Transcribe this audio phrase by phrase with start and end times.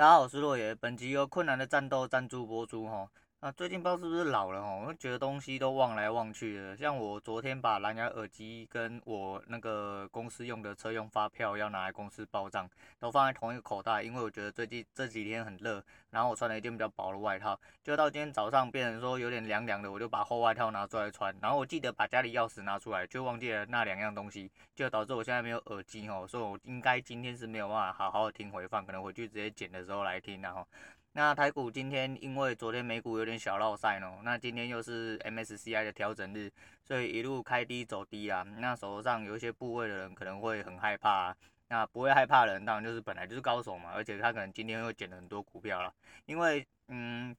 [0.00, 0.74] 大家好，我是洛爷。
[0.74, 3.10] 本集由困难的战斗赞助播出哈。
[3.40, 6.76] 啊，最近不知道是不是老了哈，我觉得东西都忘来忘去的。
[6.76, 12.68] 像我昨天把蓝牙耳机跟我那个公司用的车用发票要拿来公司报账，
[12.98, 21.34] 都放在同一个口袋，因为我觉得最近这几天很热，然后我穿了一件比较薄的外套，就到今天早上变成说有点凉凉的，我就把厚外套拿出来穿。
[21.40, 30.68] 然后我记得把家里钥匙拿出来，就忘记了那两样东西，就导致我现在没有耳机哦，所以我应该今天是没有办法好好的听回放，可能回去直接剪的时候来听然后。
[31.12, 36.50] 那台股今天因为昨天美股有点小落赛哦，那今天又是 MSCI 的调整日，
[36.84, 38.44] 所以一路开低走低啊。
[38.58, 41.36] 那手上有一些部位的人可能会很害怕啊，
[41.68, 45.92] 那不会害怕的人当然就是本来就是高手嘛，而且他可能今天又捡了很多股票了，
[46.26, 47.36] 因为嗯，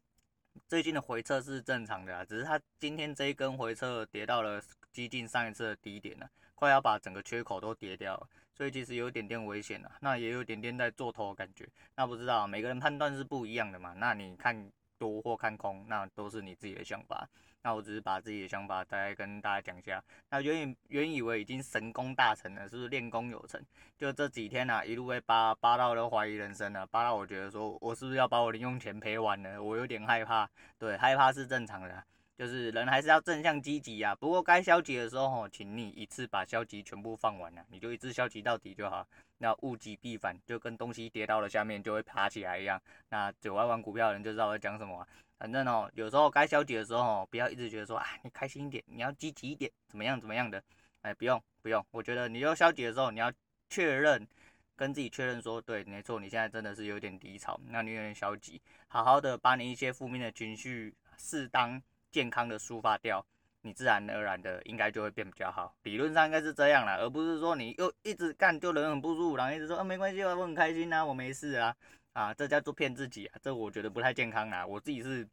[0.68, 8.28] 最近的回撤是正常的啊，只是他今天这一根回撤跌到了接近上一次的低点了，快要把整个缺口都跌掉了。
[8.54, 13.94] 所以其实有点点危险了，那也有点点在做头的感觉，那不知道每个人判断是不一样的嘛？
[13.98, 17.28] 那你看多或看空，那都是你自己的想法。
[17.64, 20.04] 那我只是把自己的想法大概跟大家讲一下。
[20.30, 23.62] 那原以原以为已经神功大成了，是不是练功有成？
[23.98, 29.62] 就这几天啊，一路被扒扒到都怀疑人生了，扒到我觉得说我是不是要把我零用钱赔完了？
[29.62, 30.50] 我有点害怕。
[30.78, 32.04] 对，害怕是正常的。
[32.42, 39.08] 就是人还是要正向积极呀，不过该消极的时候吼，请你一次把消极全部放完了，你就一直消极到底就好。
[39.38, 42.82] 那物极必反，就跟东西跌到了下面就会爬起来一样。
[43.10, 45.08] 那有爱玩股票的人就知道我在讲什么啊。
[45.38, 50.60] 反正哦，有时候该消极的时候吼，不要一直觉得说啊，你开心一点，你要积极一点，怎么样怎么样的。
[51.04, 53.32] 哎，不用不用，我觉得你要消极的时候，你要
[53.70, 54.28] 确认
[54.76, 61.80] 跟自己确认说，对，没错，你现在真的是有点低潮，那你有点消极，好好的把你一些负面的情绪适当。
[62.12, 63.26] 健康的抒发掉，
[63.62, 65.74] 你自然而然的应该就会变比较好。
[65.84, 71.76] 理论上应该是这样啦，而不是说你又一直干就人很不舒服，然后一直说啊没关系啊，我很开心啊，我没事啊，
[72.14, 75.28] 啊这叫做骗自己啊，这我觉得不太健康啊，我自己是。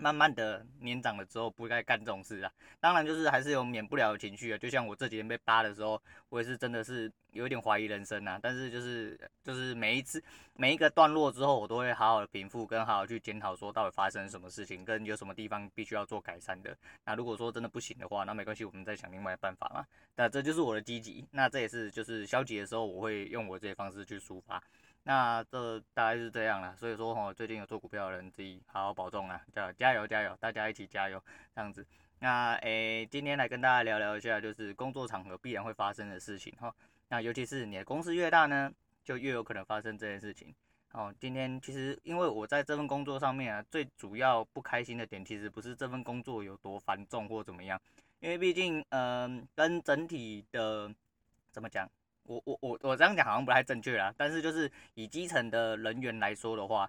[0.00, 2.52] 慢慢的年长了之后，不该干这种事啊。
[2.80, 4.58] 当然，就是还是有免不了的情绪啊。
[4.58, 8.38] 就像我这几天被扒的时候，我也是真的是有点怀疑人生啊。
[8.42, 10.22] 但是就是就是每一次
[10.54, 16.76] 每一个段落之后，我都会好好的平复，跟好好去检讨说到底发生什么事情，跟有什么地方必须要做改善的。
[17.04, 19.86] 那如果说真的不行的话，那没关系，我们再想另外的办法嘛。
[20.16, 21.24] 那这就是我的积极。
[21.30, 24.62] 那这也是就是消极的时候，我会用我这些方式去抒发。
[25.10, 31.20] 那这大概是这样了，所以说哈，最近有做股票的人自己好好保重啊，加加油加油，大家一起加油
[31.52, 31.84] 这样子。
[32.20, 36.72] 那诶、今天来跟大家聊聊一下，就是工作场合必然会发生的事情哈。
[37.08, 38.72] 那尤其是你的公司越大呢，
[39.02, 40.54] 就越有可能发生这件事情。
[40.92, 47.80] 哦，今天其实因为我在这份工作上面啊，最主要不开心的点其实不是这份工作有多繁重或怎么样，
[48.20, 50.88] 因为毕竟嗯、呃，跟整体的
[51.50, 51.90] 怎么讲？
[52.30, 56.88] 我我我我这样讲好像不太正确啦，但是就是以基层的人员来说的话，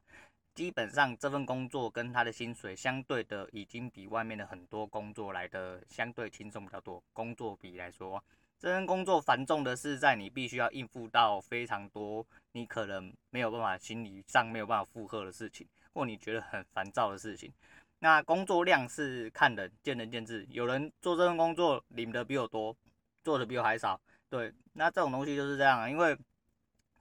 [0.53, 7.01] 基本上这份工作跟他的薪水相对的已经比外面的很多工作来的相对轻松比较多。
[7.11, 8.23] 工作比来说，
[8.59, 15.65] 这份工作繁重的是在你必须要应付到非常多你可能没有办法心理上没有办法负荷的事情，
[15.95, 17.51] 或你觉得很烦躁的事情。
[17.97, 22.75] 那工作量是看人，见仁见智，有人做这份工作领的比我多，
[23.23, 23.99] 做的比我还少。
[24.31, 26.15] 对，那这种东西就是这样啊，因为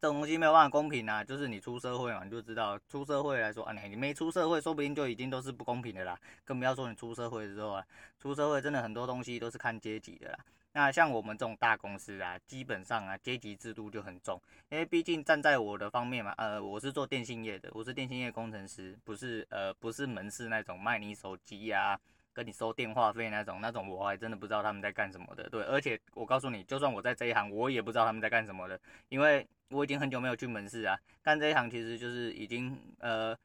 [0.01, 1.23] 这种东西没有办法公平啊。
[1.23, 6.19] 就是你出社会嘛，你就知道出社会来说啊，你没出社会，说不定就已经都是不公平的啦。
[6.45, 7.87] 更不要说你出社会的时候啊，
[8.19, 10.39] 出社会真的很多东西都是看阶级的啦。
[10.73, 22.01] 那像我们这种大公司啊，基本上啊，阶级制度就很重，因为毕竟站在我的方面嘛，呃，我是做电信业的，我是电信业工程师，不是呃，不是门市那种卖你手机呀、啊。
[22.33, 25.49] 跟你收电话费那种，那种我还真的不知道他们在干什么的。
[25.49, 30.99] 对，而且我告诉你，就算我在这一行，我也不知道他们在干什么的，因为我已经很久没有去门市啊。
[31.23, 33.37] 干这一行其实就是已经呃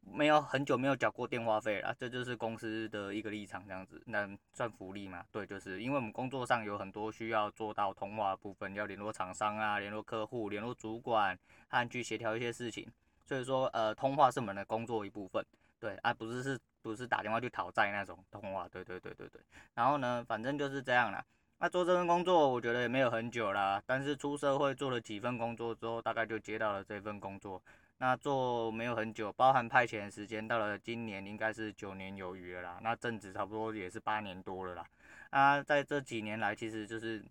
[0.00, 4.00] 没有很久没有缴过电话费了，这就是公司的一个立场这样子。
[4.06, 5.24] 那算福利嘛？
[5.30, 12.86] 对，就是因为我们工作上有很多需要做到通话部分，要联络厂商啊，联络客户，联络主管，和去协调一些事情。
[13.24, 15.44] 所以说，呃，通话是我们的工作一部分。
[15.78, 16.58] 对啊，不是是
[16.88, 18.66] 不是打电话去讨债那种通话？
[18.68, 19.40] 对对对对对。
[19.74, 21.24] 然后呢，反正就是这样啦。
[21.58, 23.82] 那做这份工作，我觉得也没有很久啦。
[23.86, 27.62] 但是出社会做了几份工作之后，大概就接到了这份工作。
[27.98, 32.78] 那做没有很久，包含派遣时间，到了今年应该是九年有余了啦。
[32.82, 34.86] 那正职差不多也是八年多了啦。
[35.30, 37.24] 啊，在这几年来，其实就是。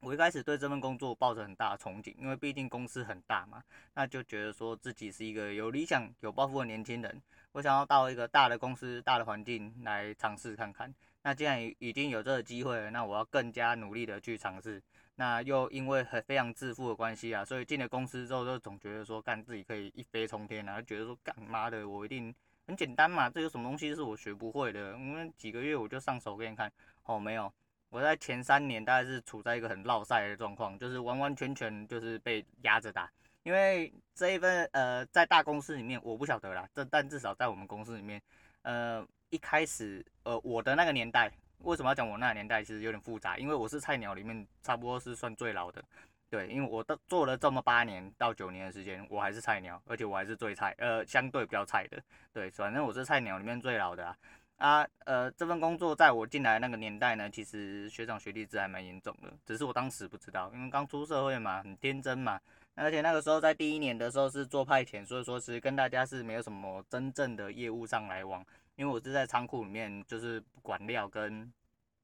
[0.00, 3.62] 我一开始对这份工作抱着很大的憧憬，因为毕竟公司很大嘛，
[3.94, 7.22] 那就觉得说自己是一个有理想、有抱负的年轻人，
[7.52, 10.94] 我想要到一个大的公司、大的环境来尝试看看。
[11.22, 14.80] 那既然已经有这个机会了，那我要更加努力的去尝试。
[15.16, 22.32] 那又因为很非常自负的关系啊，所以进了公司之后就总觉得说干自己可以一飞冲天啊，就觉得说干妈的我一定
[22.66, 24.92] 很简单嘛，这有什么东西是我学不会的？
[24.98, 26.70] 因为几个月我就上手给你看，
[27.04, 27.50] 哦没有，
[27.90, 33.10] 我在前三年大概是处在一个很落赛的状况，就是完完全全就是被压着打。
[33.42, 38.20] 因为这一份呃，在大公司里面我不晓得啦，这但至少在我们公司里面，
[38.62, 42.64] 呃，一开始呃我的那个年代，为什么要讲我那个年代？
[42.64, 45.80] 其实有点复杂，因为我是菜鸟里面差不多是算最老的，
[46.28, 54.16] 对，因为我都做了这么八年到九年的时间，我还是菜鸟，而且我还是最菜，呃，相对比较菜的，对，反正我是菜鸟里面最老的啊，
[54.56, 62.40] 啊，呃，这份工作在我进来那个年代呢，其实学长学弟制还蛮严重的，只是我当时不知道，因为刚出社会嘛，很天真嘛。
[62.74, 68.44] 而且那个时候在第一年的时候是做派遣，所以说是跟大家是没有什么真正的业务上来往，
[68.76, 71.52] 因为我是在仓库里面就是管料跟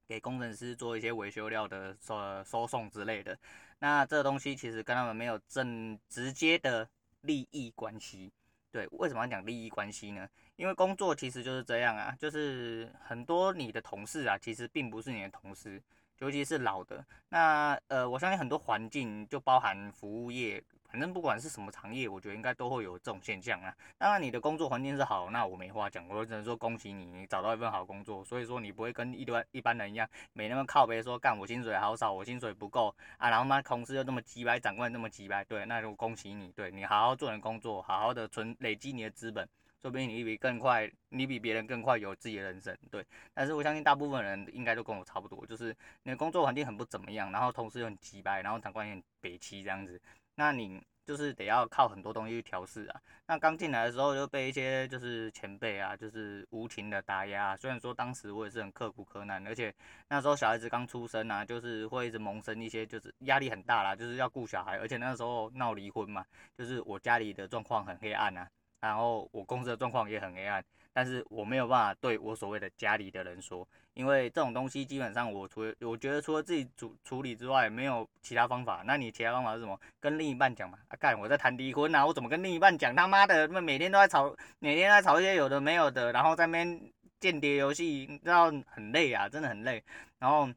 [0.06, 3.38] 给工程师做一些维修料的收收送之类的。
[3.78, 6.88] 那这东西其实跟他们没有正直接的
[7.22, 8.31] 利益关系。
[8.73, 10.27] 对，为什么要讲利益关系呢？
[10.57, 15.81] 因为工作其实就是这样啊，就是很多你的同事啊，其实并不是你的同事。
[16.19, 23.75] 尤其是老的，那呃，我相信很多环境就包含服务业，反正不管是什么行业，我觉得应该都会有这种现象啊。
[23.97, 28.23] 当然，你的工作环境是好，那我没话讲，我只能说恭喜你，你找到一份好工作。
[28.23, 39.49] 所以说你不会跟一般一般人一样，没那么靠北说干我薪水好少，我薪水不够啊，然后嘛，同事又那么鸡掰，长官那么鸡掰，对，那就恭喜你，对，你好好做你的工作，好好的存累积你的资本。
[39.81, 43.05] 说不定你比更快，你比别人更快有自己的人生，对。
[43.35, 50.00] 但是我相信大部分人应该都跟我差不多，就是你的工作环境很不怎么样，然后同事又很鸡掰，然后长官也很北七这样子，
[50.34, 53.00] 那你就是得要靠很多东西去调试啊。
[53.26, 57.56] 那刚进来的时候就被一些就是前辈啊，就是无情的打压。
[57.56, 59.75] 虽然说当时我也是很刻苦克难，而且
[60.08, 66.25] 那时候小孩子刚出生啊，就是会一直萌生一些就是压力很大啦，就是要顾小孩，而且那时候闹离婚嘛，
[66.56, 68.49] 就是我家里的状况很黑暗啊。
[68.82, 70.62] 然后我公司的状况也很黑暗，
[70.93, 78.82] 但是我没有办法对我所谓的家里的人说，因为这种东西基本上我除了我觉得除了自己处处理之外，没有其他方法。
[78.84, 79.81] 那你其他方法是什么？
[80.00, 80.76] 跟另一半讲嘛？
[80.88, 82.93] 啊，干我在谈离婚啊，我怎么跟另一半讲？
[82.93, 89.81] 他妈的，他们每天都在吵，每天在吵一些有的没有的，然后在那边间谍游戏，你知道很累啊，真的很累。
[90.19, 90.49] 然后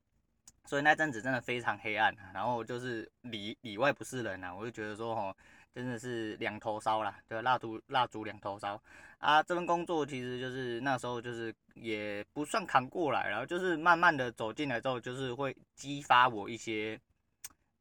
[0.66, 5.36] 所以那阵子真的非常黑暗，然后就是里里外不是人啊，我就觉得说吼。
[5.75, 8.81] 真的是两头烧啦，对，蜡烛蜡烛两头烧
[9.18, 9.44] 啊！
[9.44, 16.98] 这份工作其实就是那时候就是也不算扛过来，然后就是慢慢的走进来之后，就是会激发我一些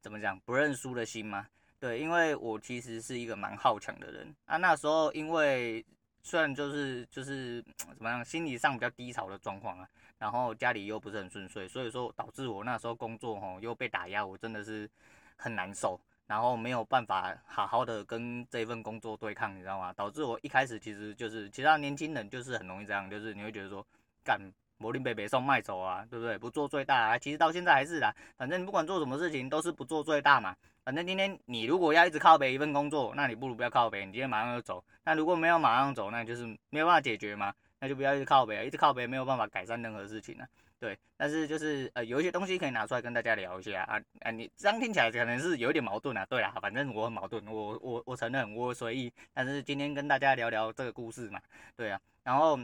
[0.00, 1.46] 怎么讲不认输的心嘛。
[1.78, 4.56] 对，因为我其实是一个蛮好强的人啊。
[4.56, 5.84] 那时候因为
[6.24, 9.88] 虽然就是就是怎么样，心理上比较低潮的状况啊，
[10.18, 14.90] 然后家里又不是很顺遂，所以说导致我那时候工作吼又被打压，我真的是
[15.36, 16.00] 很难受。
[16.26, 19.92] 然后没有办法好好的跟这份工作对抗，你知道吗？
[19.92, 23.86] 导致我一开始其实就是，其他年轻人就是很容易这样，就是你会觉得说，
[24.24, 24.40] 干，
[24.78, 26.38] 柏林北北送卖走啊，对不对？
[26.38, 30.56] 不做最大啊，其实到现在还是啦，反正不管做什么事情都是不做最大嘛。
[30.84, 34.84] 反正今天你如果要一直靠北一份工作，那你不如不要靠北，你今天马上就走。
[35.04, 37.54] 那如果没有马上走，那就是没有办法解决嘛，
[37.84, 40.48] 那就不要一直靠北，一直靠北没有办法改善任何事情啊。
[40.80, 46.24] 对，但是就是呃，有一些东西可以拿出来跟大家聊一下啊啊，你这样听起来可能是有点矛盾啊。
[46.24, 51.38] 对啊，反正我很矛盾，我我我承认我随意，但是今天跟大家聊聊这个故事嘛，
[51.76, 52.58] 对啊，然后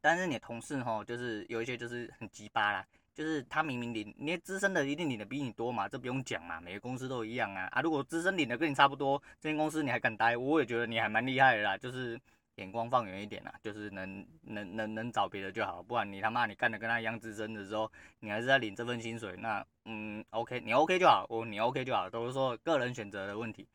[0.00, 2.86] 但是你同事哈，就是有一些就是很鸡巴啦，
[3.16, 12.16] 就是他明明领，你资深的一定领的比你多嘛，这不用讲嘛，每个公司都一样啊啊，如果资深领的跟你差不多，这间公司你还敢待，我也觉得你还蛮厉害的啦，就是。
[12.56, 23.66] 眼光放远一点啊，就是能能能能找别的就好，不然你他妈你干的跟他一样资深的时候，你还是在领这份薪水，那嗯 OK，你 OK 就好，我你 OK 就好，都是说个人选择的问题。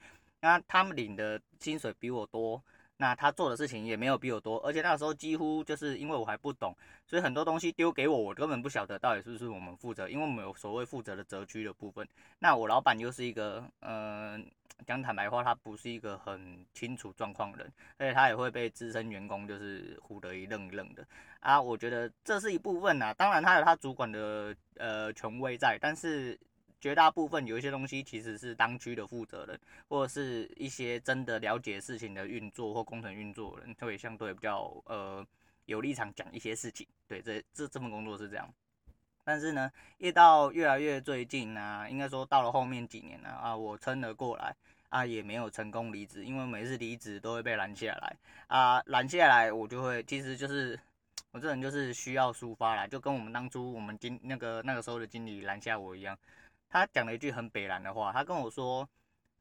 [0.42, 2.62] 那他们领的薪水比我多。
[3.02, 6.72] 那他做的事情也没有比我多，而且那时候几乎就是因为我还不懂，
[7.08, 12.08] 所以很多东西丢给我，我根本不晓得到底是不是我们负责，因为我们有所谓负责的责区的部分。
[12.38, 21.04] 那我老板又是一个，嗯、呃，讲坦白话，他不是一个很清楚状况的人，而且他也会被资深员工就是唬得一愣一愣的
[21.40, 21.60] 啊。
[21.60, 26.40] 我觉得这是一部分呐，当然他有他主管的呃权威在，但是。
[26.82, 29.58] 绝大部分有一些东西其实是当区的负责人，
[29.88, 35.26] 或者是一些真的了解事情的运作或工程运作的人，会相对比较呃
[35.68, 36.88] 有立场讲一些事情。
[37.08, 38.52] 对，这这这份工作是这样。
[39.24, 44.56] 但是呢，越到越来越最近呢、啊，应该说到了后面几年呢，啊，我撑了过来
[44.90, 50.78] 啊，也没有成功离职，因为每次离职都会被拦下来啊，拦下来我就会，其实就是
[51.32, 56.18] 我这人就是需要抒发啦，就跟我们当初我们经那个那个时候的经理拦下我一样。
[56.72, 58.88] 他讲了一句很北烂的话，他跟我说：“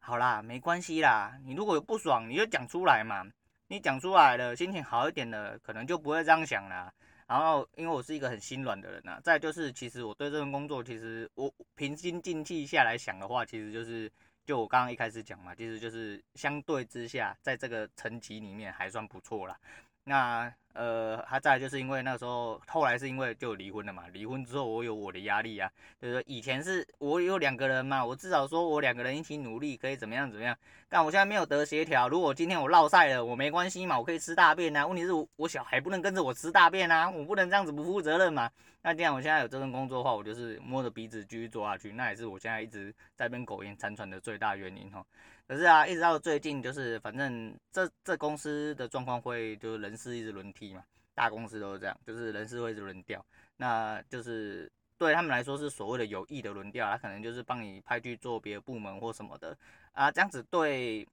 [0.00, 3.24] 好啦，没关系啦，你如果有不爽，你就讲出来嘛。
[3.68, 6.92] 你讲出来了，心情好一点了，可能就不会这样想啦。”
[7.28, 14.10] 然后，因为我是一个很心软的人呐、再就是，其实我对这份工作，其实我平心静气下来想的话，其实就是，
[14.44, 19.56] 就我刚刚一开始讲嘛，其实就是相对之下，在这个层级里面还算不错啦。
[20.02, 24.04] 那呃，还再就是因为那时候，后来是因为就离婚了嘛。
[24.12, 30.56] 离婚之后，我有我的压力啊，就是说以前是我有两个人嘛，我至少说我两个人一起努力，可以怎么样怎么样。
[30.88, 34.86] 但我现在没有得协调，如果今天我落赛了，我没关系嘛，我可以吃大便啊。
[34.86, 38.48] 问题是我我小孩不能跟着我吃大便啊，我不能这样子不负责任嘛。
[38.82, 45.04] 那既然我现在有这份工作的话，我就是摸着鼻子继续做下去，那也是我现在一直在边苟延残喘的最大原因哈。
[45.50, 53.26] 可是啊，一直到最近，就是反正这这公司的状况会就是人事一直轮替嘛，大公司都是这样，就是人事会一直轮调，
[53.56, 59.58] 那就是对他们来说是所谓的有意的轮调，他可能就是帮你派去做别的部门或什么的
[59.90, 61.04] 啊，这样子对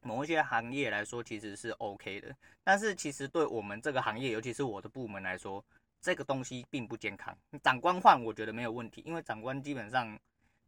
[0.00, 2.32] 某一些行业来说其实是 OK 的，
[2.62, 5.60] 但是其实对我们这个行业，尤其是我的部门来说，
[6.00, 7.36] 这个东西并不健康。
[7.64, 10.16] 长官换我觉得没有问题，因为长官基本上。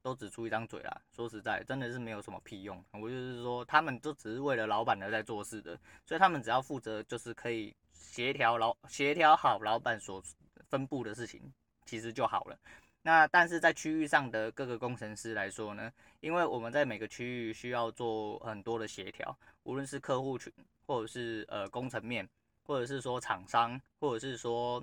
[0.02, 2.82] 都只出一张嘴啦，说实在，真的是没有什么屁用。
[2.92, 10.22] 我就是说，他们就只是为了老板而在做事的，所以他们只要负责就是可以协调老协调好老板所
[10.68, 11.52] 分布的事情，
[11.84, 12.58] 其实就好了。
[13.02, 20.52] 那但是在区域上的各个工程师来说呢，因为我们在每个区域需要做很多的协调，无论是客户群，
[20.86, 22.28] 或者是呃工程面，
[22.64, 24.82] 或者是说厂商，或者是说。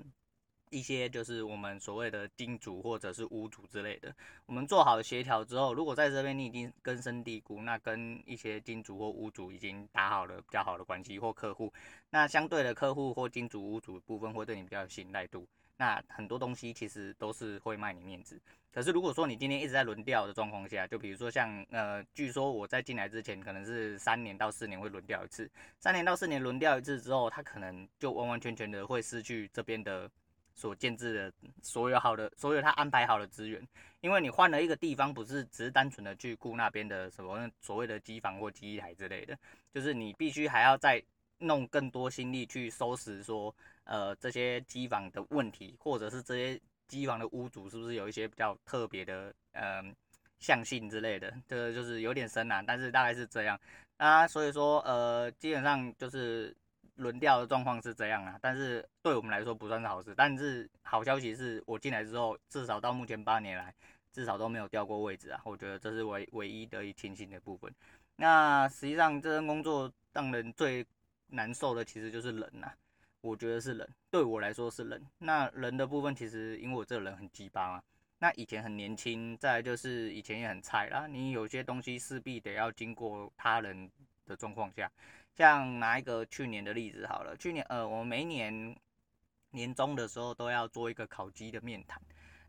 [0.76, 4.14] 一些就是我们所谓的金主或者是屋主之类的，
[4.46, 11.72] 我们做好协调之后，如果在这边你已经根深蒂固，那跟一些金主或屋主已经打好了比较好的关系或客户，
[12.10, 18.38] 那相对的客户或金主屋主部分会对你比较有信赖度，那很多东西其实都是会卖你面子。
[18.70, 30.12] 可是如果说你今天一直在轮调的状况下，就比如说像呃，据说我在进来之前可能是三年到四年会轮调一次，三年到四年轮调一次之后，他可能就完完全全的会失去这边的。
[30.56, 33.62] 所建置的所有好的，所有他安排好的资源，
[34.00, 39.38] 因为你换了一个地方，不是只是单纯的去顾那边的什么所谓的机房或机台之类的，
[39.74, 41.04] 就是你必须还要再
[41.38, 49.84] 弄更多心力去收拾说，呃，这些机房的问题，或者是这些机房的屋主是不是有一些比较特别的，呃，
[50.40, 53.60] 向性之类的，这个就是有点深啊，但是大概是这样
[53.98, 56.56] 啊，所以说，呃，基本上就是。
[56.96, 60.14] 轮调的状况是这样啊，但是对我们来说不算是好事。
[60.16, 63.74] 但是好消息是我进来之后，至少到目前八年来，
[64.14, 65.42] 至少都没有调过位置啊。
[65.44, 67.74] 我觉得这是唯唯一得以庆幸的部分。
[68.16, 70.86] 那实际上这份工作让人最
[71.28, 72.76] 难受的其实就是人呐、啊，
[73.20, 75.06] 我觉得是人，对我来说是人。
[75.18, 77.84] 那人的部分其实因为我这个人很鸡巴嘛，
[78.20, 81.08] 那以前很年轻，再就是以前也很菜啦。
[81.08, 83.92] 你有些东西势必得要经过他人
[84.26, 84.90] 的状况下。
[85.36, 88.76] 像拿一个去年的例子好了，去年呃，我们每年
[89.52, 92.02] 年终的时候都要做一个考绩的面谈。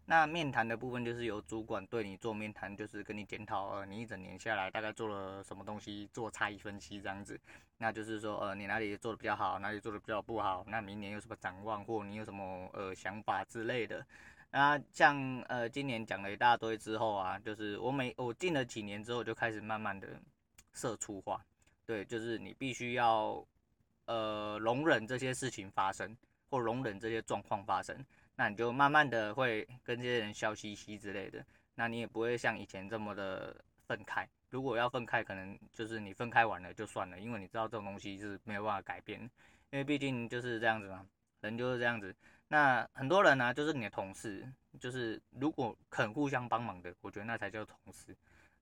[0.08, 7.40] 那面谈的部分就是由主管对你做面谈，就是跟你检讨呃，你一整年下来大概做了什么东西，做差异分析这样子。
[7.78, 14.06] 那就是说呃，你哪里做的比较好，哪里做的比较不好，那明年有什么展望，或你有什么呃想法之类的。
[14.52, 20.06] 那像呃今年讲了一大堆之后啊，就是我每我进了几年之后，就开始慢慢的
[20.72, 21.44] 社畜化。
[21.86, 23.46] 对，就是你必须要，
[24.06, 26.16] 呃，容忍这些事情发生，
[26.50, 34.26] 或容忍这些状况发生，那你就慢慢的会跟这些人笑嘻嘻之类的，那你也不会像以前这么的愤慨。
[34.50, 39.20] 如果要愤慨，可能就是你分开完了就算了，因为你知道这种东西是没有办法改变，
[39.70, 41.06] 因为毕竟就是这样子嘛，
[41.40, 42.14] 人就是这样子。
[42.48, 44.44] 那很多人呢、就是你的同事，
[44.80, 48.16] 就是如果肯互相帮忙的，我觉得那才叫同事。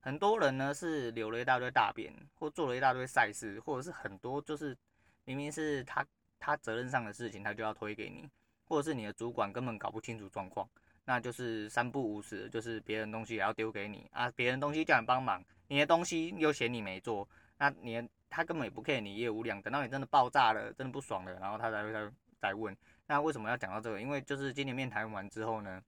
[0.05, 4.77] 很多人呢是留了一大堆大便，或做了一大堆赛事，或者是很多就是
[5.23, 6.05] 明明是他
[6.37, 8.29] 他责任上的事情，他就要推给你，
[8.65, 10.69] 或者是你的主管根本搞不清楚状况，
[11.05, 23.99] 那就是三不五时，就是别人东西也要丢给你啊，别人东西叫你帮忙，你的东西又嫌你没做，那你他根本也不 care 你业务量，等到你真的爆炸了，真的不爽了，然后他才会再再问，那为什么要讲到这个？
[23.99, 25.81] 因为就是今年面谈完之后呢，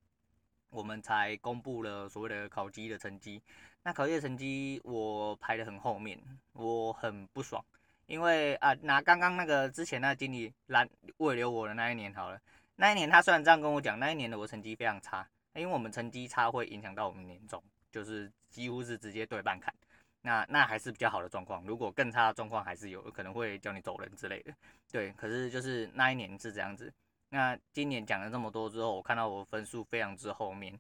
[0.72, 3.40] 我们才公布了所谓的考绩的成绩。
[3.88, 6.20] 那考业成绩我排得很后面，
[6.52, 7.64] 我很不爽，
[8.06, 10.86] 因为啊，拿刚刚那个之前那个经理拦
[11.20, 12.38] 未留我的那一年好了，
[12.76, 19.74] 那一年他虽然这样跟我讲，那一年的我成绩非常差，因为我们成绩差会影响到我们年终，就是几乎是直接对半砍，
[20.22, 24.54] 那那还是比较好的状况，如果更差的状况还是有可能会叫你走人之类的，
[24.92, 26.94] 对，可是就是那一年是这样子，
[27.30, 30.78] 那今年讲了这么多之后，我看到我分数非常之后面，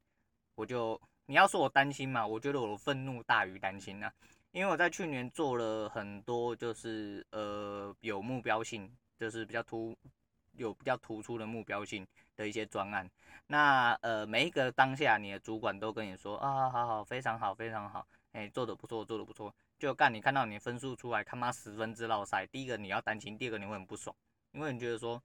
[0.55, 0.99] 我就。
[1.27, 4.11] 你要说我担心嘛，我觉得我的愤怒大于担心啊，
[4.51, 9.95] 因为我在去年做了很多，就是呃有目标性，就是比较突
[10.53, 13.09] 有比较突出的目标性的一些专案。
[13.45, 19.53] 那呃每一个当下，你的主管都跟你说啊，好好，非常好，非常好，哎、做得不错，做得不错。
[19.77, 22.47] 就干你看到你分数出来，他妈十分之落赛。
[22.47, 24.15] 第一个你要担心，第二个你会很不爽，
[24.53, 25.21] 因为你觉得说。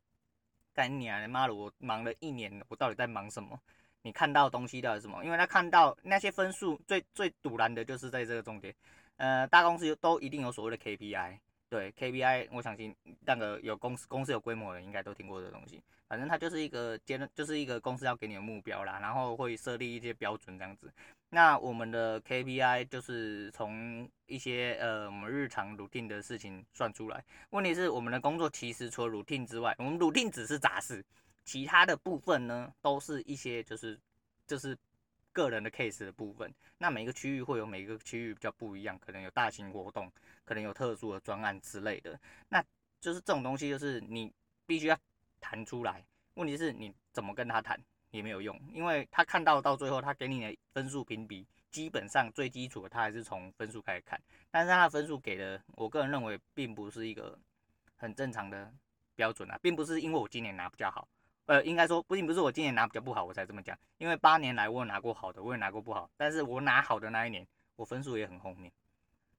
[0.75, 1.29] 干你啊！
[1.29, 3.61] 妈的，我忙了一年，我到底在忙什么？
[4.03, 5.25] 你看到东西到底是什么？
[5.25, 8.75] 因为他看到那些分数，最最堵拦的就是在这个重点。
[9.17, 15.83] 呃，大公司都一定有所谓的 KPI，对 KPI，我相信那个有公司公司有规模的人应该都听过这个东西。
[16.09, 20.93] 反正它就是一个阶段，就是一个公司要给你的目标啦，然后会设立一些标准这样子。
[21.31, 27.25] 那我们的 KPI 就是从一些呃我们日常 routine 的事情算出来。
[27.51, 31.03] 问题是我们的工作其实除了 routine 之外，我们 routine 只是杂事，
[31.45, 33.99] 其他的部分呢都是一些就是
[34.47, 34.77] 就是
[35.33, 36.53] 个人的 case 的部分。
[36.79, 40.11] 那每个区域会有每个区域比较不一样，可能有大型活动，
[40.45, 42.19] 可能有特殊的专案之类的。
[42.49, 42.65] 那
[43.01, 44.33] 就是这种东西，就是你
[44.67, 44.99] 必须要
[45.41, 46.05] 谈出来。
[46.35, 47.79] 问题是你怎么跟他谈？
[48.11, 54.21] 也没有用，因为他看到到最后，他给你的分数评比，基本上最基础的，他还是从分数开始看。
[54.51, 57.39] 但是他的分数给的，我个人认为并不是一个
[57.97, 58.71] 很正常的
[59.15, 61.09] 标准啊，并不是因为我今年拿比较好，
[61.53, 68.73] 呃，应该说并不是我今年拿比较不好我才这么讲，因为八年来我有拿过好的，我也拿过不好，但是我拿好的那一年，我分数也很后面，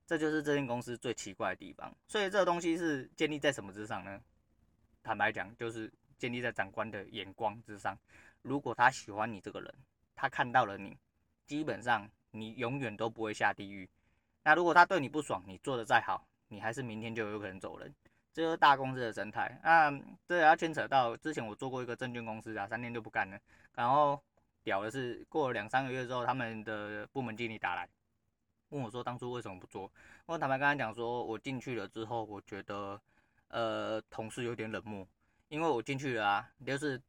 [0.06, 1.92] 这就是这间公司最奇怪的地方。
[2.08, 4.22] 所以这个东西是建立在什么之上呢？
[5.02, 7.98] 坦白讲，就是建立在长官的眼光之上。
[8.44, 9.74] 如果他喜欢你这个人，
[10.14, 10.96] 他看到了你，
[11.48, 13.90] 基本上你永远都不会下地狱。
[14.44, 17.92] 那如果他对你不爽，你做的再好，你还是明天就有可能走人。
[18.34, 19.58] 这就是大公司的生态。
[19.64, 19.92] 那
[20.28, 23.40] 这也要牵扯到之前我做过一个证券公司啊，三天就不干了。
[23.74, 24.20] 然后
[24.64, 27.88] 屌的是，过了两三个月之后，他们的部门经理打来
[28.70, 29.90] 问我说，当初为什么不做？
[30.26, 33.00] 我坦白跟他讲说，我进去了之后，我觉得
[33.50, 35.08] 呃同事有点冷漠，
[35.48, 37.00] 因为我进去了啊，就是。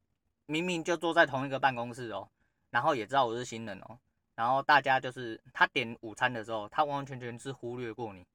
[0.46, 2.28] 明明就坐在同一个办公室哦，
[2.68, 3.98] 然后也知道我是新人哦，
[4.34, 8.26] 然后大家就是他点午餐的时候，他完完全全是忽略过你，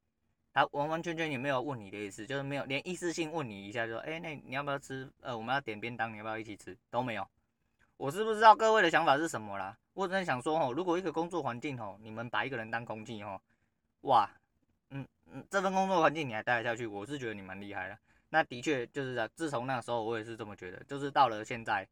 [0.53, 5.09] 他完完全全也没有问你的意思，就是没有连意思性问你一下，就说，哎，那你要不要吃？
[5.21, 6.77] 呃，我们要点便当，你要不要一起吃？
[6.89, 7.27] 都没有。
[7.97, 9.77] 我是不知道各位的想法是什么啦。
[9.93, 13.39] 我只是想说哦，如果一个工作环境哦，你们把一个人当空气哦，
[14.01, 14.29] 哇，
[14.91, 17.97] 嗯嗯，这份工作环境你还待得下去，我是觉得你蛮厉害的。
[18.29, 21.88] 那的确就是啊，自从那时候我也是这么觉得，就是到了现在。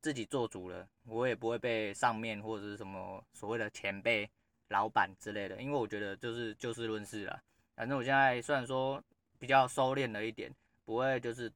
[0.00, 4.30] 自己做主了，我也不会被上面或者是什么所谓的前辈、
[4.68, 7.42] 老板之类的，因为我觉得就是就事论事了。
[7.78, 9.00] 反正我现在虽然说
[9.38, 10.52] 比较收敛了一点，
[10.84, 11.48] 不会就是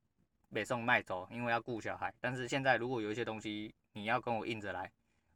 [0.52, 2.14] 北送卖走，因为要顾小孩。
[2.20, 4.88] 但是现在如果有一些东西你要跟我硬着来，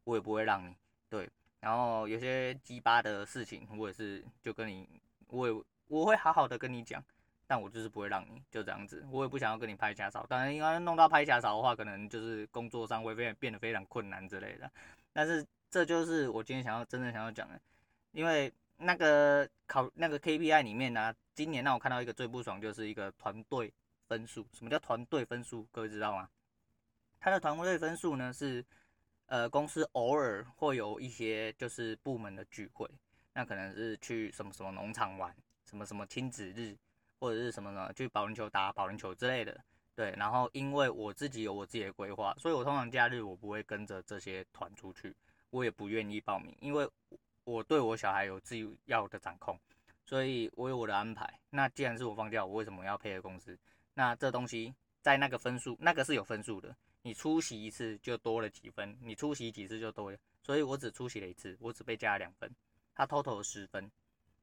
[0.04, 0.76] 我也不会让你。
[1.10, 4.88] 对，然后有些鸡巴的事情，我也是就跟你，
[5.26, 7.02] 我也我会好好的跟你讲。
[7.48, 10.24] 但我就是不会让你就这样子，我也不想要跟你拍假照。
[10.28, 14.70] 当然，应该弄到拍假照的话，可能就是工作上会变变得非常困难之类的。
[15.12, 17.60] 但是这就是我今天想要真正想要讲的，
[18.12, 23.72] 因为那个考那个 KPI 里面呢、今年让我看到一个最不爽，就是一个团队
[24.08, 24.46] 分数。
[24.52, 25.66] 什么叫团队分数？
[25.70, 26.28] 各位知道吗？
[27.18, 28.64] 他的团队分数呢是，
[29.26, 32.88] 呃，公司偶尔会有一些就是部门的聚会，
[33.32, 35.34] 那可能是去什么什么农场玩，
[35.64, 36.76] 什么什么亲子日。
[37.18, 37.90] 或者是什么呢？
[37.94, 39.58] 去保龄球打保龄球之类的，
[39.94, 40.14] 对。
[40.18, 45.16] 然后因为我自己有我自己的规划，所以我通常假日我不会跟着这些团出去，
[45.48, 46.86] 我也不愿意报名，因为
[47.46, 49.56] 我对我小孩有自己要的掌控，
[50.04, 51.38] 所以我有我的安排。
[51.50, 53.56] 那既然是我放假，我为什么要配合公司？
[53.94, 62.52] 那这东西在那个分数，那个是有分数的，你出席一次就多了几分，你出席几次就多了，所以我只出席了一次，我只被加了两分，
[62.92, 63.88] 他 total 十分，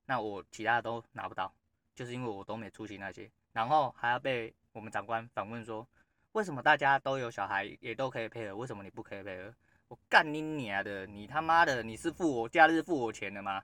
[0.05, 1.53] 那我其他的都拿不到。
[1.93, 5.87] 就是因为我都没出席那些，然后还要被我们长官反问说，
[6.31, 9.53] 为什么大家都有小孩也都可以配合，为什么你不可以配合？
[9.93, 13.62] 我干你娘的，你他妈的你是付我假日付我钱的吗？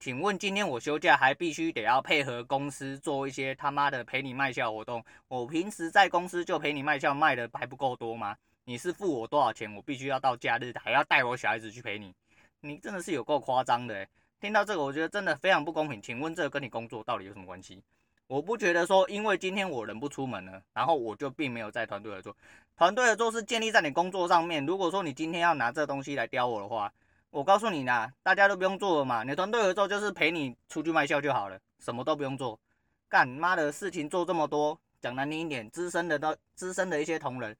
[0.00, 5.04] 请问今天我休假还必须得要配合公司做一些他妈的陪你卖笑活动？
[5.28, 8.36] 我平时在公司就陪你卖笑卖的还不够多吗？
[8.64, 9.72] 你是付我多少钱？
[9.72, 12.12] 我必须要到假日还要带我小孩子去陪你？
[12.60, 14.08] 你真的是有够夸张的欸。
[14.40, 16.02] 听到这个，我觉得真的非常不公平。
[16.02, 17.80] 请问这个跟你工作到底有什么关系？
[18.28, 22.36] 我不觉得说，因为今天我人不出门了，然后我就并没有在团队合作。
[22.76, 24.64] 团队合作是建立在你工作上面。
[24.66, 26.92] 如果说你今天要拿这东西来刁我的话，
[27.30, 29.24] 我告诉你啦，大家都不用做了嘛。
[29.24, 32.60] 你团队合作就是陪你出去卖笑就好了，什么都不用做。
[33.08, 37.56] 干妈的事情做这么多，讲难听一点，资深的都资深的一些同仁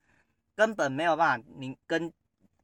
[0.54, 2.12] 根本没有办法，你跟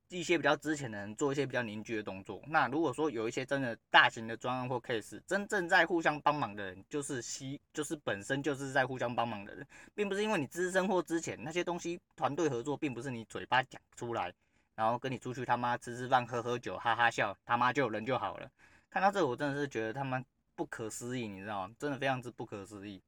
[0.09, 2.41] 一些比较资浅的人做一些比较凝聚的动作。
[2.47, 14.33] 那如果说有一些真的大型的专案或 case，真正在互相帮忙的人，就是西，就是本身就是在互相帮忙的人，并不是因为你资深或之前，那些东西团队合作，并不是你嘴巴讲出来，
[14.75, 18.51] 然后跟你出去他妈吃吃饭、喝喝酒、哈哈笑，他妈就有人就好了。
[18.91, 21.75] 看到这，我真的是觉得他们不可思议，你知道吗？
[21.79, 23.03] 真的非常之不可思议。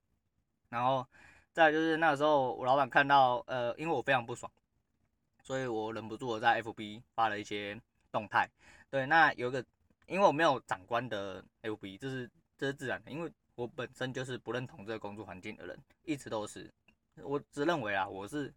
[0.69, 1.07] 然后
[1.53, 4.51] 再就是那个时候，我老板看到，呃，因为我非常不爽。
[5.47, 7.81] 所以我忍不住的在 FB 发了一些
[8.11, 8.51] 动态，
[8.91, 9.65] 对，那有一个，
[10.09, 12.29] 因为我没有长官的 FB，这是
[12.59, 16.69] 这是自然的，因为我本身就是不认同这个工作环境的人，一直都是，
[17.23, 18.53] 我只认为啊，我是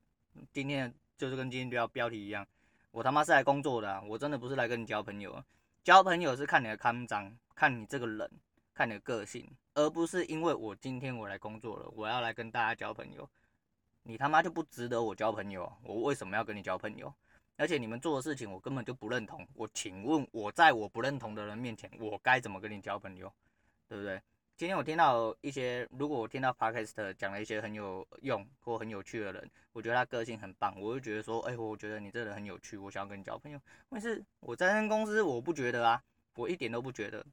[0.52, 2.44] 今天就是跟今天标标题一样，
[2.90, 5.44] 我他妈是来工作的，我真的不是来跟你交朋友，
[5.84, 8.28] 交朋友是看你的康章，看你这个人，
[8.74, 13.30] 看你的个性，而不是因为我今天我来工作了，我要来跟大家交朋友。
[14.10, 17.14] 你他妈就不值得我交朋友，我为什么要跟你交朋友？
[17.58, 19.48] 而且你们做的事情我根本就不认同。
[19.54, 23.32] 我请问，我在我不认同的人面前，我该怎么跟你交朋友？
[23.88, 24.20] 对不对？
[24.58, 33.62] 今天我听到一些，如果我听到 Podcast 讲了一些很有用或很有趣的人，我觉得他个性很棒，我就觉得说，哎，我觉得你这人很有趣，我想要跟你交朋友。
[33.92, 36.02] 但是我在公司，我不觉得啊，
[36.34, 37.24] 我一点都不觉得。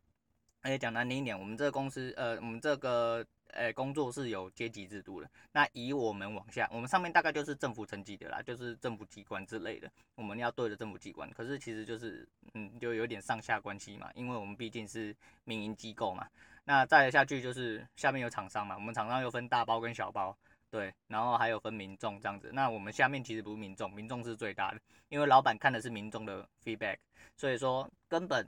[0.61, 3.27] 而且讲难听一点，我们这个公司，呃，我们这个。
[3.52, 5.30] 诶，工作是有阶级制度的。
[5.52, 9.90] 那以我们往下，我们上面大概就是政府层级的啦，就是政府机关之类的。
[10.14, 16.28] 我们要对着政府机关，可是其实就是，嗯，就有点上下关系嘛，因为我们毕竟是民营机构嘛。
[16.64, 20.37] 那再下去就是下面有厂商嘛，我们厂商又分大包跟小包，
[20.70, 22.50] 对，然后还有分民众这样子。
[22.52, 26.98] 那我们下面其实不是民众，民众是最大的，因为老板看的是民众的 feedback，
[27.37, 28.46] 所以说根本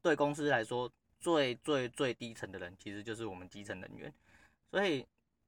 [0.00, 4.12] 对公司来说最最最低层的人，其实就是我们基层人员。
[4.70, 5.06] 所以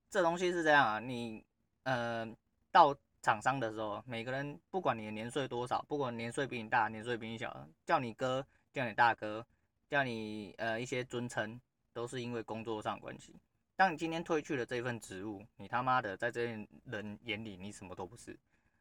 [0.08, 1.44] 这东西是这样啊，你
[1.82, 2.26] 呃
[2.70, 9.46] 到厂商的时候，每个人不管你的年岁多少，不管年岁比你大，年岁比你小，叫你哥，叫你大哥，
[9.88, 11.60] 叫你呃一些尊称，
[11.92, 13.34] 都是因为工作上关系。
[13.76, 18.38] 当你今天褪去了这份职务，你他妈的在这些人眼里你什么都不是，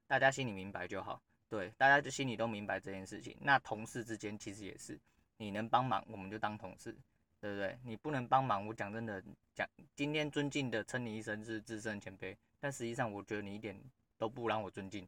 [0.07, 1.21] 大家心里明白就好。
[1.49, 3.35] 对，大家就心里都明白这件事情。
[3.41, 4.99] 那同事之间其实也是，
[5.37, 6.95] 你能帮忙我们就当同事。
[7.41, 7.77] 对不对？
[7.83, 9.23] 你不能帮忙，我讲真的，
[9.55, 13.79] 讲今天尊敬的称你一声是资深前辈，但实际上我觉得你一点
[14.17, 15.07] 都不让我尊敬。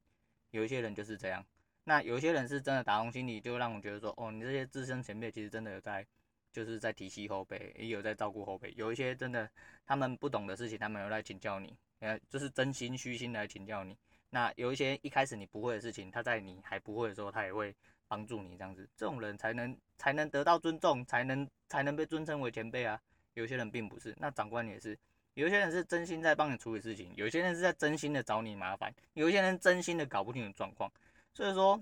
[0.51, 1.45] 有一些人就是这样，
[1.83, 6.05] 那有一些人是真的打从心里就让我觉得说，哦，你这些资深前辈其实真的有在，
[6.51, 8.73] 就是在提携后辈，也有在照顾后辈。
[8.77, 9.49] 有一些真的
[9.85, 13.97] 他们不懂的事情，他们有来请教你，呃，就是真心虚心来请教你。
[14.29, 17.75] 那有一些一开始你不会的事情，他在你还不会的时候，他也会。
[18.11, 23.01] 帮助你这样子，这种人才能才能得到尊重，才能才能被尊称为前辈啊。
[23.35, 24.99] 有些人并不是，那长官也是，
[25.35, 30.91] 有些人是真心在帮你处理事情，有些人是在真心的找你麻烦，有些人真心的搞不清楚状况。
[31.33, 31.81] 所以说，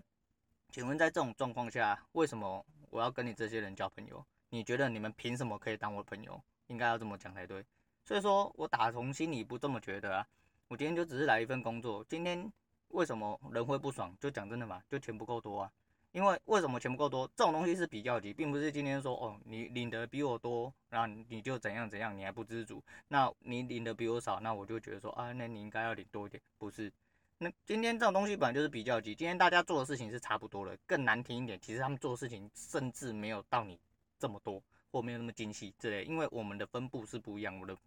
[0.70, 4.24] 请问在这种状况下，为什么我要跟你这些人交朋友？
[4.52, 6.40] 你觉得你们凭什么可以当我朋友？
[6.68, 7.66] 应该要这么讲才对。
[8.06, 10.28] 所以说我打从心里不这么觉得啊。
[10.68, 12.48] 我今天就只是来一份工作，今天
[12.90, 14.16] 为什么人会不爽？
[14.20, 15.72] 就讲真的嘛，就钱不够多啊。
[16.12, 17.30] 因为为什么钱不够多？
[17.36, 22.84] 这种东西是比较级，并不是今天说哦，你领的比我多，然后你就怎样怎样，你还不知足。
[23.08, 26.92] 那你领的比我少，那我就觉得说啊，那你应该要领多一点，不是？
[27.38, 29.14] 那今天这种东西本来就是比较级。
[29.14, 33.80] 今天大家做的事情是差不多的，更难听一点，其实他们做的事情甚至没有到你
[34.18, 36.04] 这么多，或没有那么精细之类。
[36.06, 37.78] 因为我们的分布是不一样，我的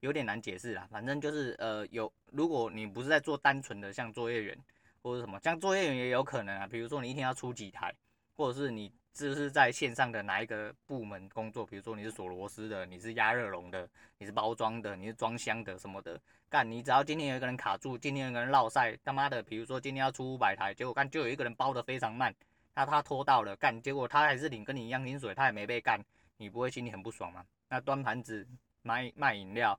[0.00, 0.88] 有点难解释啦。
[0.90, 4.58] 反正就是呃，有如果你不是在做单纯的像作业员。
[5.02, 7.94] 或者什么，像作业员也有可能啊，比如说你一天要出几台，
[8.36, 22.34] 或者是你就是在线上的哪一个部门工作，比如说你是锁螺丝的，你是压热熔的，你是包装的，你是装箱的什么的，干你只要今天有一个人卡住，今天有一个人落赛，他妈的，比如说今天要出五百台，结果干就有一个人包的非常慢，
[22.74, 26.00] 那他拖到了，干结果他还是领跟你一样薪水，他也没被干，
[26.36, 27.44] 你不会心里很不爽吗？
[27.68, 28.46] 那端盘子
[28.82, 29.78] 卖卖饮料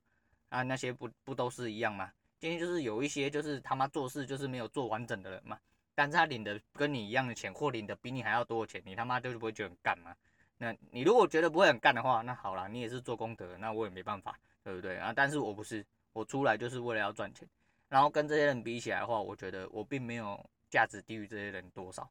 [0.49, 2.11] 啊那些不不都是一样吗？
[2.41, 5.59] 今天就是有一些就是他妈做事就是没有做完整的人嘛，
[5.93, 10.11] 但是他领的跟你一样的钱，或领的比你还要多的钱，你他妈就是不会觉得很干嘛？
[10.57, 15.13] 那你如果觉得不会很干的话，那好啦，你也是做功德，那我也没办法，对不对啊？
[15.15, 17.47] 但是我不是，我出来就是为了要赚钱，
[17.87, 22.09] 然后跟这些人比起来的话，我觉得我并没有价值低于这些人多少，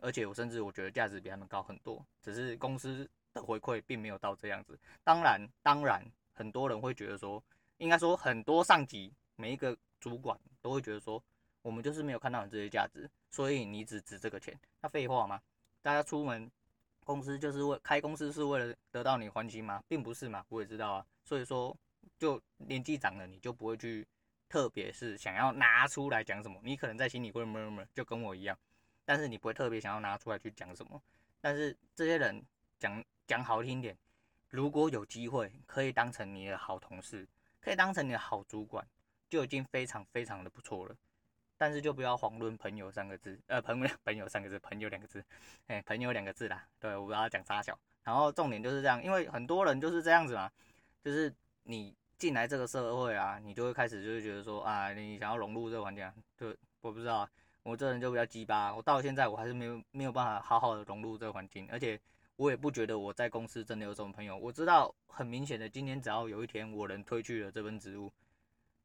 [0.00, 4.78] 而且我甚至我觉得价值比他们高很多，只是公司的回馈并没有到这样子。
[5.02, 6.00] 当然，当然
[6.32, 7.42] 很多人会觉得说，
[7.78, 9.12] 应该说很多上级。
[9.40, 11.22] 每一个主管都会觉得说，
[11.62, 14.58] 我们就是没有看到你这些价值，所以你只值这个钱。
[14.80, 15.40] 那废话吗？
[15.80, 16.50] 大家出门
[17.04, 19.80] 公司就是为开公司是为了得到你欢心吗？
[19.86, 21.06] 并不是嘛，我也知道啊。
[21.22, 21.74] 所以说，
[22.18, 24.04] 就年纪长了，你就不会去，
[24.48, 28.58] 特别是想要拿出来讲什么，你可能在心里会闷闷，就跟我一样。
[29.04, 31.00] 但是你不会特别想要拿出来去讲什么。
[31.40, 32.44] 但是这些人
[32.78, 33.96] 讲讲好听点，
[34.50, 37.26] 如果有机会可以当成你的好同事，
[37.60, 38.86] 可以当成你的好主管，
[39.28, 40.94] 就已经非常非常的不错了。
[41.56, 45.24] 但是就不要遑论朋友三个字，呃，朋友 朋友三个字，朋友两个字，
[45.66, 46.64] 哎，朋友两个字啦。
[46.78, 47.76] 对，我不要讲三小。
[48.04, 50.50] 然后重点就是这样，因为很多人就是这样子嘛，
[51.02, 57.28] 就是你进来这个社会啊，你就会开始就是觉得说啊，你想要融入这个环境啊，就我不知道，
[57.64, 62.00] 我这人就比较鸡巴，我到现在我还是没有没有办法好好的融入这个环境，而且
[62.36, 64.38] 我也不觉得我在公司真的有什么朋友。
[64.38, 68.12] 我知道很明显的，今天只要有一天我能推去了这份职务，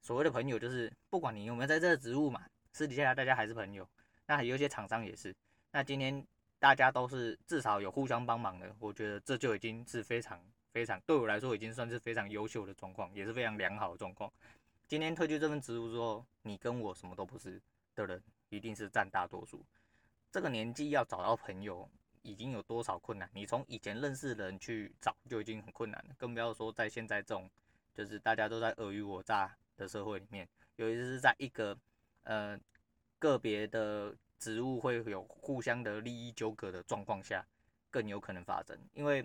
[0.03, 2.43] 所谓的朋友就是不管你有没有在这个职务嘛。
[2.73, 3.87] 私底下大家还是朋友，
[4.25, 5.33] 那有些厂商也是。
[5.71, 6.25] 那今天
[6.59, 14.31] 大家都是至少有互相帮忙的，我觉得这就已经是非常非常对我来说已经算是非常优秀的状况，也是非常良好的状况。
[14.87, 17.61] 今天退去这份职务之后，你跟我什么都不是
[17.93, 19.63] 的人，一定是占大多数。
[20.31, 21.87] 这个年纪要找到朋友
[22.23, 23.29] 已经有多少困难？
[23.33, 27.47] 你从以前认识的人去找就已经很困难了，更不要说在现在这种
[27.93, 31.77] 就是大家都在尔虞我诈的社会里面，尤其是在一个。
[32.25, 32.57] 呃，
[33.19, 37.45] 个别的职务会有互相的利益纠葛的状况下，
[37.91, 38.79] 更有可能发生。
[38.93, 39.21] 因为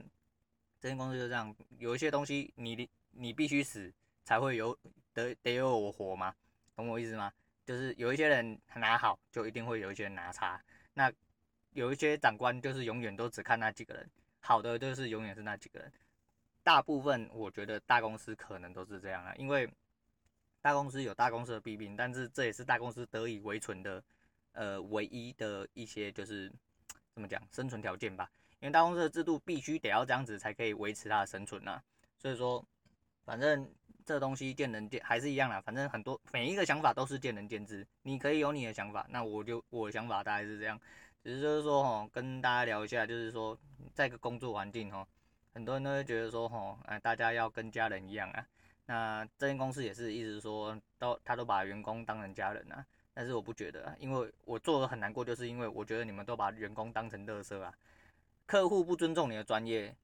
[0.80, 4.76] 这间公司就这样，有一些东西你你必须死才会有
[5.14, 6.34] 得得有我活嘛，
[6.74, 7.32] 懂我意思吗？
[7.64, 10.60] 就是有一些人拿好，就一定会有一些人拿差。
[10.94, 11.08] 那
[11.70, 15.92] 有一些长官就是永远都只看那几个人，好的就是永远是那几个人。
[16.64, 19.72] 大部分我觉得大公司可能都是这样啊，因为。
[20.68, 24.04] 大公司有大公司的弊病，但是这也是大公司得以为存的，
[24.52, 26.52] 呃，唯一的一些就是
[27.14, 28.30] 怎么讲生存条件吧。
[28.60, 31.82] 因为大公司的制度必须得要这样子才可以维持它的生存呐。
[32.18, 32.62] 所以说，
[33.24, 33.66] 反正
[34.04, 35.58] 这东西见仁见还是一样啦。
[35.62, 40.78] 反正很多每一个想法都是见仁见智，你可以有你的想法，那我就我的想法大概是这样。
[41.24, 43.58] 只是就是说哦，跟大家聊一下，就是说
[43.94, 45.08] 在一个工作环境哦，
[45.54, 48.46] 很多人都会觉得说哦，哎，大家要跟家人一样啊。
[48.90, 57.70] 那这间公司也是一直说都他都把员工当成家人啊，但是我不觉得啊，因为我做的很难过，就是因为我觉得你们都把员工当成垃圾啊，
[58.46, 59.94] 客户不尊重你的专业，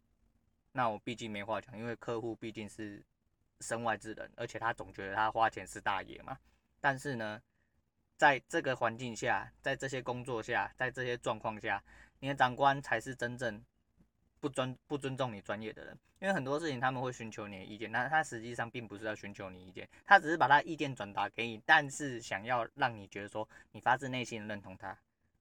[0.73, 3.03] 那我毕竟没话讲，因为客户毕竟是
[3.61, 6.37] 身外之人，而且他总觉得他花钱是大爷嘛。
[6.79, 7.40] 但是呢，
[8.18, 11.83] 在这个环境下，在这些工作下，在这些状况下，
[12.18, 13.64] 你的长官才是真正。
[14.44, 24.94] 不尊不尊重你专业的人，因为很多事情他们会寻求你的意见，那他实际上并不是要寻求你意见，他只是把他意见转达给你，但是想要让你觉得说你发自内心的认同他。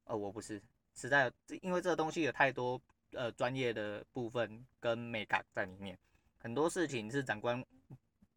[0.05, 0.61] 呃，我不是，
[0.95, 1.29] 实在
[1.61, 2.79] 因为这个东西有太多
[3.11, 5.99] 呃专业的部分跟美感在里面，
[6.37, 7.61] 很多事情是长官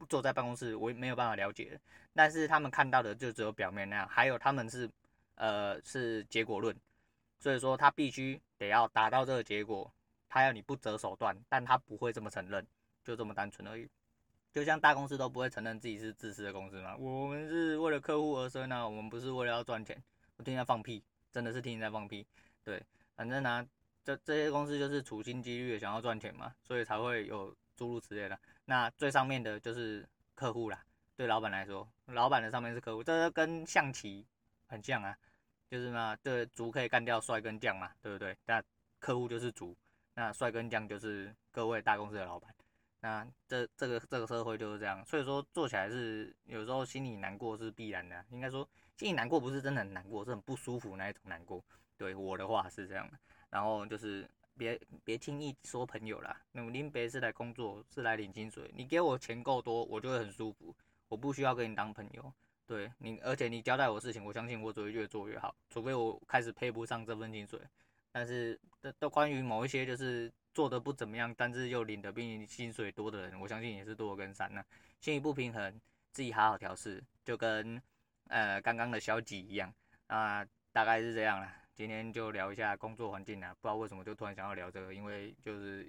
[0.08, 1.78] 坐在办公室我也没有办法了解，
[2.12, 4.90] 但是他们看到的就只有表面那样，还有他们是
[5.36, 6.76] 呃是结果论，
[7.38, 9.88] 所以说他必须得要达到这个结果。
[10.36, 12.62] 他要你不择手段，但他不会这么承认，
[13.02, 13.88] 就这么单纯而已。
[14.52, 19.96] 就像大公司都不会承认自己是自私的公司嘛，我们是为了客户而生啊，我们不是为了要赚钱。
[20.36, 22.26] 我听在放屁，真的是听在放屁。
[22.62, 23.66] 对，反正呢、
[24.04, 28.38] 这这些公司就是处心积虑的想要赚钱嘛，所以才会有诸如此类的。
[28.66, 30.84] 那最上面的就是客户啦，
[31.16, 34.26] 对老板来说，老板的上面是客户，这跟象棋
[34.66, 35.16] 很像啊，
[35.70, 38.36] 就是嘛，这，卒可以干掉帅跟将嘛，对不对？
[38.44, 38.62] 那
[38.98, 39.74] 客户就是卒。
[40.16, 42.52] 那帅跟将就是各位大公司的老板，
[43.00, 51.62] 那这这个这个社会就是这样，所以说做起来是有时候心里难过是必然的，应该说心里难过不是真的很难过，是很不舒服那一种难过。
[51.98, 53.18] 对我的话是这样的，
[53.50, 54.26] 然后就是
[54.56, 60.74] 别别轻易说朋友啦，那么您别是来工作是来领薪水，你给我钱够多，我就会很舒服，
[61.08, 62.32] 我不需要跟你当朋友。
[62.66, 67.60] 对你，而且你交代我事情，我相信我只会越做越好，除非我开始配不上这份薪水。
[68.16, 74.48] 但是都都关于某一些就是做的不怎么样，但是又领的比你薪水多的人，我相信也是多跟少。
[74.48, 74.64] 那
[75.02, 75.78] 心理不平衡，
[76.12, 77.78] 自己好好调试，就跟
[78.28, 79.70] 呃刚刚的小几一样
[80.06, 81.52] 啊，大概是这样了。
[81.74, 85.86] 今天就聊一下工作环境啊，不知道为什么就突然想要聊这个，因为就是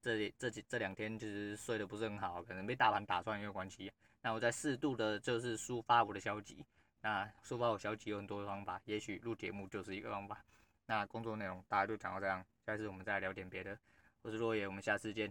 [0.00, 3.92] 这这几这两天就是睡得不是很好，可能被大盘打穿有关系。
[4.22, 6.64] 那我在适度的就是抒发我的消极，
[7.02, 10.42] 那抒发我消极有很多的方法，也许录节目就是一个方法。
[10.88, 13.78] 那工作内容大家就讲到这样，下次我们再聊点别的。
[14.22, 15.30] 我是若野，我们下次见。